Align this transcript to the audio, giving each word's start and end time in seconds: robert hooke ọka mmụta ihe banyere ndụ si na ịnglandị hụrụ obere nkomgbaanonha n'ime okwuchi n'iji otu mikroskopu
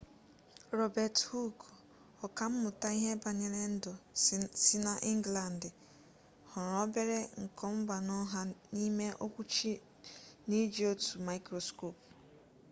robert 0.77 1.17
hooke 1.31 1.67
ọka 2.25 2.43
mmụta 2.51 2.87
ihe 2.99 3.11
banyere 3.23 3.61
ndụ 3.73 3.91
si 4.63 4.75
na 4.85 4.93
ịnglandị 5.11 5.69
hụrụ 6.49 6.75
obere 6.83 7.19
nkomgbaanonha 7.43 8.41
n'ime 8.73 9.07
okwuchi 9.25 9.71
n'iji 10.47 10.81
otu 10.91 11.13
mikroskopu 11.27 12.03